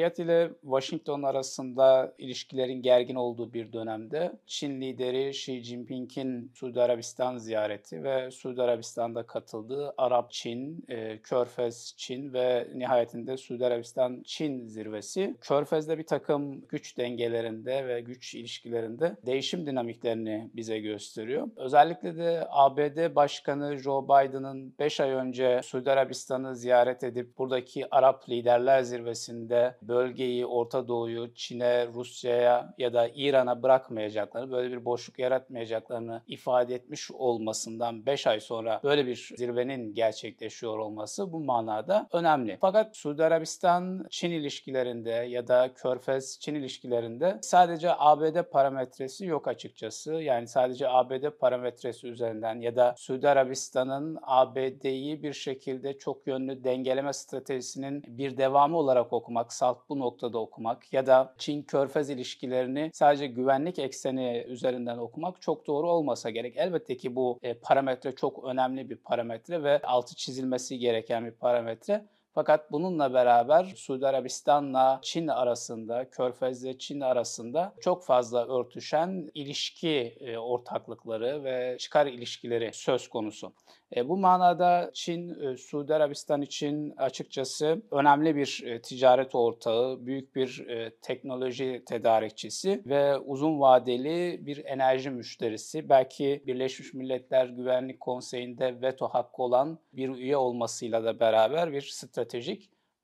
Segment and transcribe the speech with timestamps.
[0.00, 7.36] Riyad ile Washington arasında ilişkilerin gergin olduğu bir dönemde Çin lideri Xi Jinping'in Suudi Arabistan
[7.36, 16.06] ziyareti ve Suudi Arabistan'da katıldığı Arap-Çin, e, Körfez-Çin ve nihayetinde Suudi Arabistan-Çin zirvesi Körfez'de bir
[16.06, 21.48] takım güç dengelerinde ve güç ilişkilerinde değişim dinamiklerini bize gösteriyor.
[21.56, 28.28] Özellikle de ABD Başkanı Joe Biden'ın 5 ay önce Suudi Arabistan'ı ziyaret edip buradaki Arap
[28.28, 36.22] liderler zirvesinde bölgeyi, Orta Doğu'yu Çin'e, Rusya'ya ya da İran'a bırakmayacaklarını, böyle bir boşluk yaratmayacaklarını
[36.26, 42.58] ifade etmiş olmasından 5 ay sonra böyle bir zirvenin gerçekleşiyor olması bu manada önemli.
[42.60, 50.12] Fakat Suudi Arabistan-Çin ilişkilerinde ya da Körfez-Çin ilişkilerinde sadece ABD parametresi yok açıkçası.
[50.14, 57.12] Yani sadece ABD parametresi üzerinden ya da Suudi Arabistan'ın ABD'yi bir şekilde çok yönlü dengeleme
[57.12, 63.78] stratejisinin bir devamı olarak okumak, salt bu noktada okumak ya da Çin-Körfez ilişkilerini sadece güvenlik
[63.78, 66.56] ekseni üzerinden okumak çok doğru olmasa gerek.
[66.56, 72.04] Elbette ki bu e, parametre çok önemli bir parametre ve altı çizilmesi gereken bir parametre.
[72.34, 80.38] Fakat bununla beraber Suudi Arabistan'la Çin arasında, Körfez'le Çin arasında çok fazla örtüşen ilişki e,
[80.38, 83.52] ortaklıkları ve çıkar ilişkileri söz konusu.
[83.96, 90.66] E, bu manada Çin, e, Suudi Arabistan için açıkçası önemli bir ticaret ortağı, büyük bir
[91.02, 95.88] teknoloji tedarikçisi ve uzun vadeli bir enerji müşterisi.
[95.88, 102.20] Belki Birleşmiş Milletler Güvenlik Konseyi'nde veto hakkı olan bir üye olmasıyla da beraber bir stratejik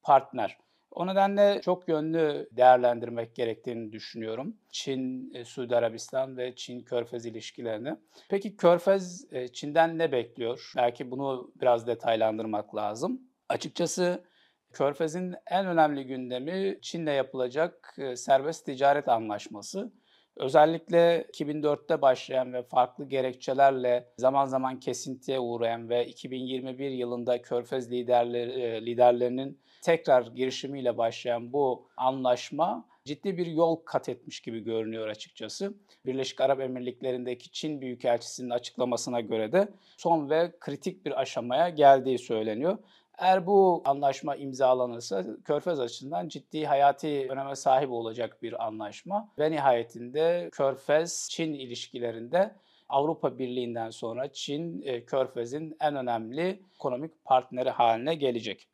[0.03, 0.59] partner.
[0.91, 4.57] O nedenle çok yönlü değerlendirmek gerektiğini düşünüyorum.
[4.71, 7.97] Çin, e, Suudi Arabistan ve Çin-Körfez ilişkilerini.
[8.29, 10.73] Peki Körfez e, Çin'den ne bekliyor?
[10.77, 13.21] Belki bunu biraz detaylandırmak lazım.
[13.49, 14.25] Açıkçası
[14.73, 19.93] Körfez'in en önemli gündemi Çin'le yapılacak e, serbest ticaret anlaşması.
[20.37, 28.87] Özellikle 2004'te başlayan ve farklı gerekçelerle zaman zaman kesintiye uğrayan ve 2021 yılında Körfez liderleri,
[28.87, 35.75] liderlerinin tekrar girişimiyle başlayan bu anlaşma ciddi bir yol kat etmiş gibi görünüyor açıkçası.
[36.07, 42.79] Birleşik Arap Emirlikleri'ndeki Çin Büyükelçisi'nin açıklamasına göre de son ve kritik bir aşamaya geldiği söyleniyor.
[43.19, 50.49] Eğer bu anlaşma imzalanırsa Körfez açısından ciddi hayati öneme sahip olacak bir anlaşma ve nihayetinde
[50.53, 52.55] Körfez-Çin ilişkilerinde
[52.89, 58.69] Avrupa Birliği'nden sonra Çin, e, Körfez'in en önemli ekonomik partneri haline gelecek.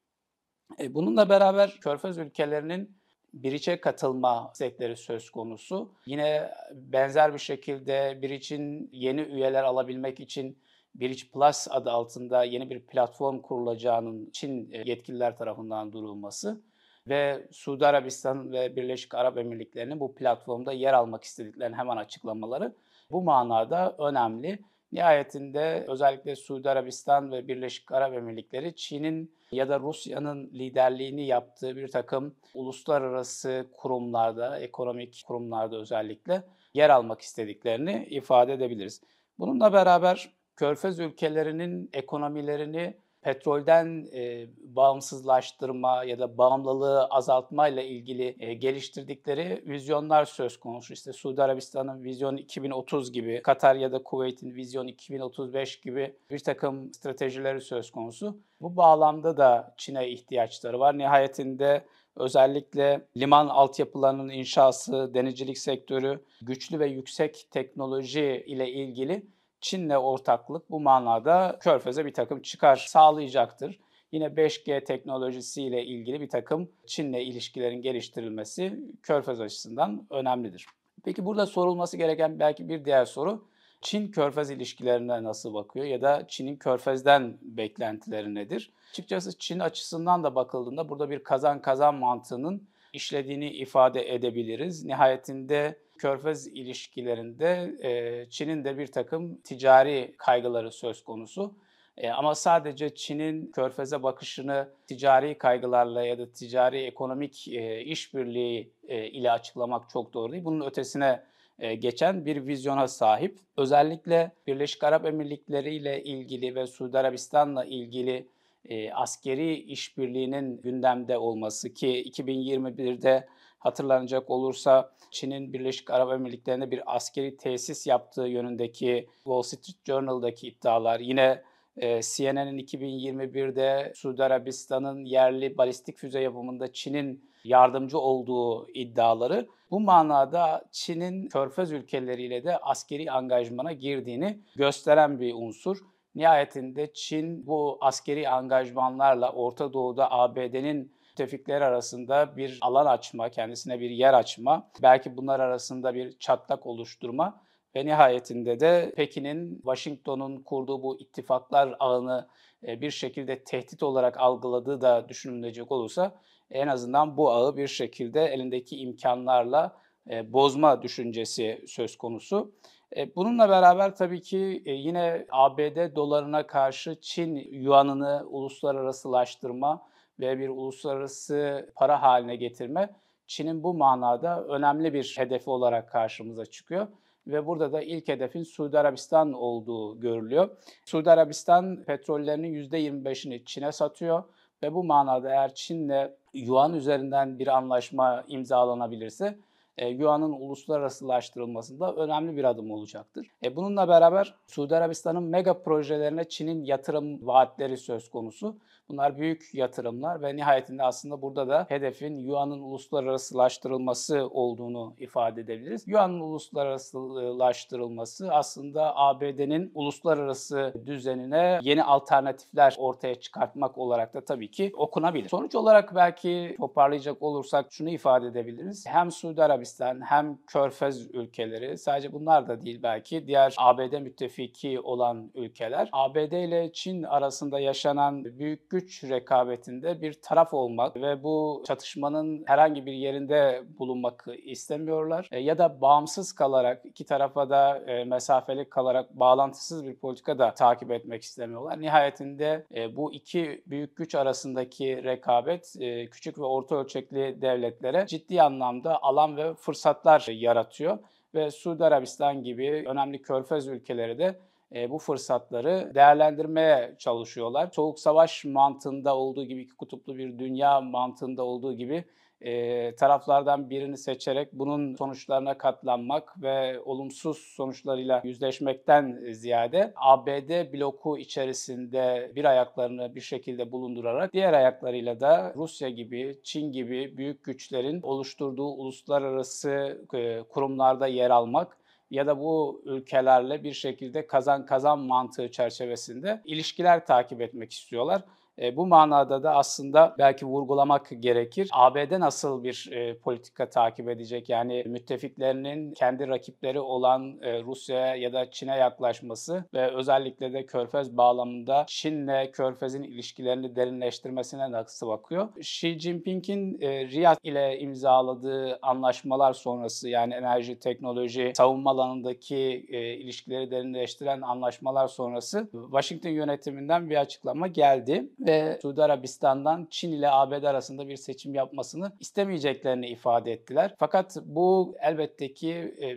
[0.80, 2.97] E, bununla beraber Körfez ülkelerinin
[3.34, 5.92] Biriç'e katılma istekleri söz konusu.
[6.06, 10.59] Yine benzer bir şekilde Biriç'in yeni üyeler alabilmek için
[10.94, 16.60] Biriç Plus adı altında yeni bir platform kurulacağının Çin e, yetkililer tarafından durulması
[17.08, 22.75] ve Suudi Arabistan ve Birleşik Arap Emirlikleri'nin bu platformda yer almak istediklerini hemen açıklamaları
[23.10, 24.58] bu manada önemli.
[24.92, 31.88] Nihayetinde özellikle Suudi Arabistan ve Birleşik Arap Emirlikleri Çin'in ya da Rusya'nın liderliğini yaptığı bir
[31.88, 36.42] takım uluslararası kurumlarda, ekonomik kurumlarda özellikle
[36.74, 39.00] yer almak istediklerini ifade edebiliriz.
[39.38, 48.55] Bununla beraber Körfez ülkelerinin ekonomilerini petrolden e, bağımsızlaştırma ya da bağımlılığı azaltma ile ilgili e,
[48.55, 50.93] geliştirdikleri vizyonlar söz konusu.
[50.93, 56.95] İşte Suudi Arabistan'ın Vizyon 2030 gibi, Katar ya da Kuveyt'in Vizyon 2035 gibi bir takım
[56.95, 58.39] stratejileri söz konusu.
[58.61, 60.99] Bu bağlamda da Çin'e ihtiyaçları var.
[60.99, 61.84] Nihayetinde
[62.17, 69.27] özellikle liman altyapılarının inşası, denizcilik sektörü, güçlü ve yüksek teknoloji ile ilgili
[69.62, 73.78] Çin'le ortaklık bu manada Körfez'e bir takım çıkar sağlayacaktır.
[74.12, 80.66] Yine 5G teknolojisiyle ilgili bir takım Çin'le ilişkilerin geliştirilmesi Körfez açısından önemlidir.
[81.04, 83.45] Peki burada sorulması gereken belki bir diğer soru
[83.83, 88.72] Çin-Körfez ilişkilerine nasıl bakıyor ya da Çin'in Körfez'den beklentileri nedir?
[88.91, 94.84] Açıkçası Çin açısından da bakıldığında burada bir kazan kazan mantığının işlediğini ifade edebiliriz.
[94.84, 101.54] Nihayetinde Körfez ilişkilerinde e, Çin'in de bir takım ticari kaygıları söz konusu.
[101.97, 109.07] E, ama sadece Çin'in Körfez'e bakışını ticari kaygılarla ya da ticari ekonomik e, işbirliği e,
[109.07, 110.45] ile açıklamak çok doğru değil.
[110.45, 111.22] Bunun ötesine
[111.59, 113.39] e, geçen bir vizyona sahip.
[113.57, 118.28] Özellikle Birleşik Arap Emirlikleri ile ilgili ve Suudi Arabistan'la ilgili
[118.65, 123.27] e, askeri işbirliğinin gündemde olması ki 2021'de
[123.62, 131.00] hatırlanacak olursa Çin'in Birleşik Arap Emirlikleri'nde bir askeri tesis yaptığı yönündeki Wall Street Journal'daki iddialar
[131.00, 131.42] yine
[131.76, 139.48] e, CNN'in 2021'de Suudi Arabistan'ın yerli balistik füze yapımında Çin'in yardımcı olduğu iddiaları.
[139.70, 145.78] Bu manada Çin'in körfez ülkeleriyle de askeri angajmana girdiğini gösteren bir unsur.
[146.14, 153.91] Nihayetinde Çin bu askeri angajmanlarla Orta Doğu'da ABD'nin müttefikler arasında bir alan açma, kendisine bir
[153.91, 157.42] yer açma, belki bunlar arasında bir çatlak oluşturma
[157.76, 162.28] ve nihayetinde de Pekin'in Washington'un kurduğu bu ittifaklar ağını
[162.66, 166.14] e, bir şekilde tehdit olarak algıladığı da düşünülecek olursa
[166.50, 169.76] en azından bu ağı bir şekilde elindeki imkanlarla
[170.10, 172.53] e, bozma düşüncesi söz konusu.
[172.97, 181.70] E, bununla beraber tabii ki yine ABD dolarına karşı Çin yuanını uluslararasılaştırma ve bir uluslararası
[181.74, 182.91] para haline getirme
[183.26, 186.86] Çin'in bu manada önemli bir hedefi olarak karşımıza çıkıyor
[187.26, 190.50] ve burada da ilk hedefin Suudi Arabistan olduğu görülüyor.
[190.84, 194.24] Suudi Arabistan petrollerinin %25'ini Çin'e satıyor
[194.62, 199.38] ve bu manada eğer Çin'le yuan üzerinden bir anlaşma imzalanabilirse
[199.78, 203.26] e, Yuan'ın uluslararasılaştırılmasında önemli bir adım olacaktır.
[203.44, 208.56] E, bununla beraber Suudi Arabistan'ın mega projelerine Çin'in yatırım vaatleri söz konusu.
[208.92, 215.84] Bunlar büyük yatırımlar ve nihayetinde aslında burada da hedefin Yuan'ın uluslararasılaştırılması olduğunu ifade edebiliriz.
[215.86, 225.28] Yuan'ın uluslararasılaştırılması aslında ABD'nin uluslararası düzenine yeni alternatifler ortaya çıkartmak olarak da tabii ki okunabilir.
[225.28, 228.84] Sonuç olarak belki toparlayacak olursak şunu ifade edebiliriz.
[228.86, 235.30] Hem Suudi Arabistan hem Körfez ülkeleri sadece bunlar da değil belki diğer ABD müttefiki olan
[235.34, 242.45] ülkeler ABD ile Çin arasında yaşanan büyük güç rekabetinde bir taraf olmak ve bu çatışmanın
[242.47, 245.29] herhangi bir yerinde bulunmak istemiyorlar.
[245.33, 250.55] E, ya da bağımsız kalarak iki tarafa da e, mesafeli kalarak bağlantısız bir politika da
[250.55, 251.81] takip etmek istemiyorlar.
[251.81, 255.73] Nihayetinde e, bu iki büyük güç arasındaki rekabet
[256.11, 260.99] küçük ve orta ölçekli devletlere ciddi anlamda alan ve fırsatlar yaratıyor
[261.35, 264.38] ve Suudi Arabistan gibi önemli körfez ülkeleri de
[264.75, 267.71] e, bu fırsatları değerlendirmeye çalışıyorlar.
[267.73, 272.04] Soğuk savaş mantığında olduğu gibi, iki kutuplu bir dünya mantığında olduğu gibi
[272.45, 282.33] e, taraflardan birini seçerek bunun sonuçlarına katlanmak ve olumsuz sonuçlarıyla yüzleşmekten ziyade ABD bloku içerisinde
[282.35, 288.69] bir ayaklarını bir şekilde bulundurarak diğer ayaklarıyla da Rusya gibi, Çin gibi büyük güçlerin oluşturduğu
[288.69, 291.78] uluslararası e, kurumlarda yer almak
[292.12, 298.23] ya da bu ülkelerle bir şekilde kazan kazan mantığı çerçevesinde ilişkiler takip etmek istiyorlar.
[298.62, 301.68] E, bu manada da aslında belki vurgulamak gerekir.
[301.73, 304.49] ABD nasıl bir e, politika takip edecek?
[304.49, 311.16] Yani müttefiklerinin kendi rakipleri olan e, Rusya'ya ya da Çin'e yaklaşması ve özellikle de Körfez
[311.16, 315.49] bağlamında Çin'le Körfez'in ilişkilerini derinleştirmesine nasıl bakıyor?
[315.56, 323.70] Xi Jinping'in e, Riyad ile imzaladığı anlaşmalar sonrası yani enerji, teknoloji, savunma alanındaki e, ilişkileri
[323.70, 328.51] derinleştiren anlaşmalar sonrası Washington yönetiminden bir açıklama geldi ve
[328.83, 333.95] Suudi Arabistan'dan Çin ile ABD arasında bir seçim yapmasını istemeyeceklerini ifade ettiler.
[333.99, 336.17] Fakat bu elbette ki e,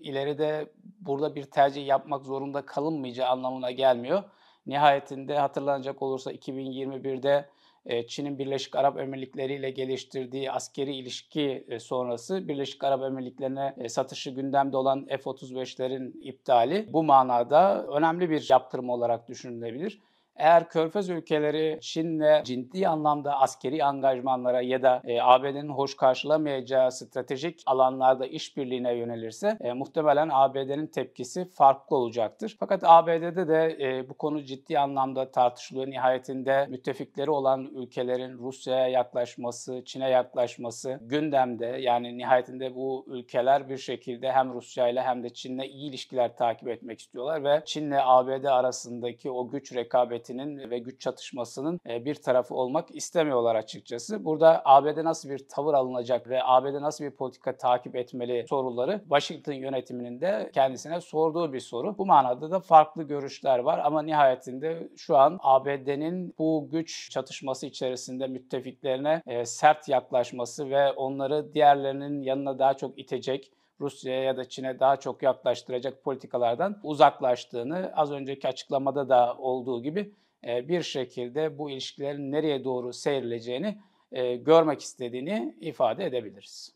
[0.00, 0.66] ileride
[1.00, 4.22] burada bir tercih yapmak zorunda kalınmayacağı anlamına gelmiyor.
[4.66, 7.48] Nihayetinde hatırlanacak olursa 2021'de
[7.86, 13.88] e, Çin'in Birleşik Arap Emirlikleri ile geliştirdiği askeri ilişki e, sonrası Birleşik Arap Emirlikleri'ne e,
[13.88, 20.00] satışı gündemde olan F-35'lerin iptali bu manada önemli bir yaptırım olarak düşünülebilir.
[20.36, 27.62] Eğer Körfez ülkeleri Çin'le ciddi anlamda askeri angajmanlara ya da e, ABD'nin hoş karşılamayacağı stratejik
[27.66, 32.56] alanlarda işbirliğine yönelirse e, muhtemelen ABD'nin tepkisi farklı olacaktır.
[32.60, 35.86] Fakat ABD'de de e, bu konu ciddi anlamda tartışılıyor.
[35.86, 41.66] Nihayetinde müttefikleri olan ülkelerin Rusya'ya yaklaşması, Çin'e yaklaşması gündemde.
[41.66, 46.68] Yani nihayetinde bu ülkeler bir şekilde hem Rusya ile hem de Çin'le iyi ilişkiler takip
[46.68, 52.14] etmek istiyorlar ve Çin'le ABD arasındaki o güç rekabeti rekabetinin ve güç çatışmasının e, bir
[52.14, 54.24] tarafı olmak istemiyorlar açıkçası.
[54.24, 59.52] Burada ABD nasıl bir tavır alınacak ve ABD nasıl bir politika takip etmeli soruları Washington
[59.52, 61.98] yönetiminin de kendisine sorduğu bir soru.
[61.98, 68.26] Bu manada da farklı görüşler var ama nihayetinde şu an ABD'nin bu güç çatışması içerisinde
[68.26, 74.80] müttefiklerine e, sert yaklaşması ve onları diğerlerinin yanına daha çok itecek Rusya'ya ya da Çin'e
[74.80, 80.14] daha çok yaklaştıracak politikalardan uzaklaştığını az önceki açıklamada da olduğu gibi
[80.46, 83.78] e, bir şekilde bu ilişkilerin nereye doğru seyrileceğini
[84.12, 86.74] e, görmek istediğini ifade edebiliriz.